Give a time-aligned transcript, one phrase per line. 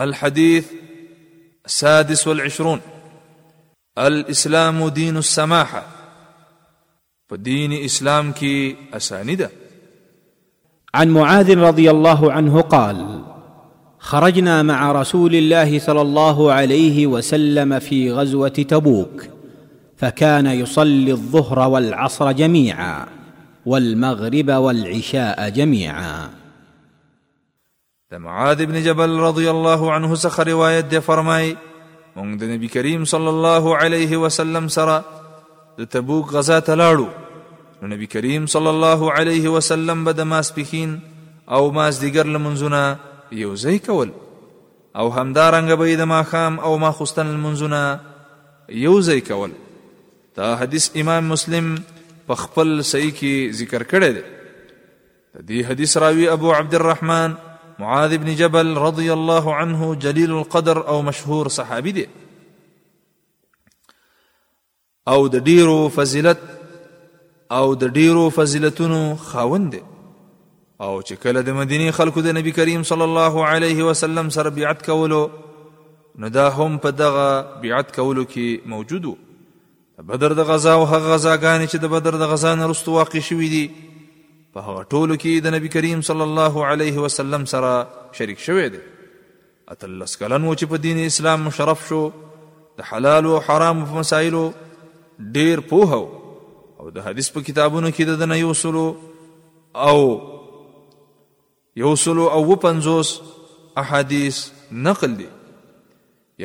[0.00, 0.66] الحديث
[1.66, 2.80] السادس والعشرون
[3.98, 5.82] الاسلام دين السماحه
[7.28, 9.50] فدين اسلام كي أساندة
[10.94, 13.24] عن معاذ رضي الله عنه قال
[13.98, 19.24] خرجنا مع رسول الله صلى الله عليه وسلم في غزوه تبوك
[19.96, 23.06] فكان يصلي الظهر والعصر جميعا
[23.66, 26.30] والمغرب والعشاء جميعا
[28.12, 31.46] د معاذ ابن جبل رضی الله عنه څخه روایت دی فرمای
[32.18, 34.96] مونږ د نبی کریم صلی الله علیه وسلم سره
[35.78, 37.08] د تبوک غزا ته لاړو
[37.80, 40.90] نو نبی کریم صلی الله علیه وسلم به د ماسپخین
[41.54, 42.82] او مازدیګر لمنځونه
[43.44, 44.10] یو ځای کول
[44.98, 47.82] او همدارنګ به د ماخام او ماخستن لمنځونه
[48.86, 49.52] یو ځای کول
[50.42, 51.66] دا حدیث امام مسلم
[52.30, 57.34] په خپل صحیح کې ذکر کړی دی د دې حدیث راوی ابو عبد الرحمن
[57.78, 62.04] معاذ بن جبل رضی الله عنه جلیل القدر او مشهور صحابي دی
[65.14, 66.38] او د ډیرو فضیلت
[67.58, 69.80] او د ډیرو فضیلتونو خاوند دی
[70.86, 74.84] او چې کله د مدینه خلکو د نبی کریم صلی الله علیه وسلم سره بیعت
[74.86, 75.20] کولو
[76.22, 77.26] نو دا هم په دغه
[77.66, 79.12] بیعت کولو کې موجودو
[80.08, 83.52] بدر د غزا او هغه غزاګانې چې د بدر د غزا نه رسټ واقع شوې
[83.56, 83.85] دي
[84.56, 87.72] په هغه ټولو کې د نبی کریم صلی الله علیه وسلم سره
[88.18, 88.80] شریک شوی دی
[89.74, 92.00] اتلس کلن و چې په دین اسلام مشرف شو
[92.80, 94.44] د حلال او حرام په مسایلو
[95.38, 98.86] ډیر پوهو او د حدیث په کتابونو کې د نه یوسلو
[99.88, 99.98] او
[101.84, 103.12] یوسلو او پنځوس
[103.84, 104.40] احادیث
[104.90, 105.28] نقل دي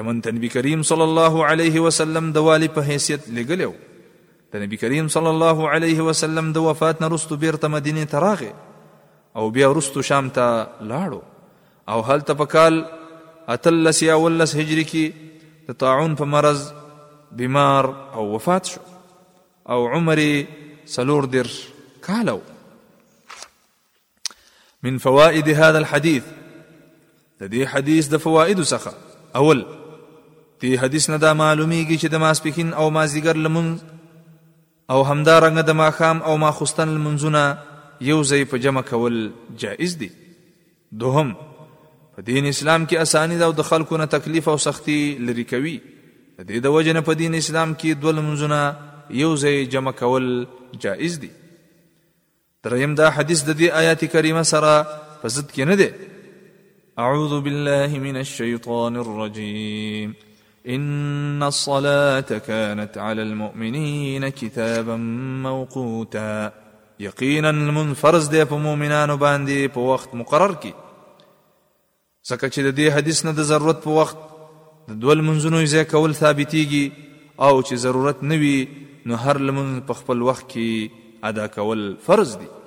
[0.00, 3.70] یمن تنبی کریم صلی الله علیه وسلم د والی په حیثیت لګلو
[4.52, 8.46] د نبی کریم صلی الله علیه وسلم د وفات نه وروسته بیرته مدینه ته راغی
[9.42, 10.46] او بیا وروسته شام ته
[10.90, 11.22] لاړو
[11.94, 12.74] او هلته په کال
[13.56, 16.64] اتلس یا ولس هجری کې د طاعون په مرض
[17.42, 18.80] بیمار او وفات شو
[19.76, 20.22] او عمر
[20.96, 21.50] سلور در
[22.08, 22.36] کالو
[24.88, 31.32] من فوائد هذا الحديث د دې حدیث د فوائد څخه اول دې حدیث نه دا
[31.40, 33.72] معلومیږي چې د ماسپخین او مازیګر لمون
[34.90, 37.42] او همدا رنګ د ماخام او ماخستن المنزونه
[38.10, 39.16] یو ځای په جمع کول
[39.62, 40.08] جائز دي
[41.00, 41.28] دوهم
[42.14, 45.74] په دین اسلام کې اسانی دا د خلکو نه تکلیف او سختی لري کوي
[46.38, 48.58] د دې د وجه نه په دین اسلام کې دول منزونه
[49.20, 50.26] یو ځای جمع کول
[50.86, 51.30] جائز دي
[52.64, 54.72] دریم دا حدیث د دې آیات کریمه سره
[55.22, 55.88] په ضد کې نه دی
[57.04, 60.14] اعوذ بالله من الشیطان الرجیم
[60.68, 64.96] ان الصلاه كانت على المؤمنين كتابا
[65.42, 66.52] موقوتا
[67.00, 70.72] يقينا من فرز دي په مؤمنانو باندې په وخت مقرر کی
[72.28, 74.16] ځکه چې د دې حدیث نه د ضرورت په وخت
[74.88, 76.90] د دول منځونو یې کول ثابتېږي
[77.40, 78.68] او چې ضرورت نوي
[79.06, 82.59] نو هر لمن په خپل وخت کې ادا کول فرض دی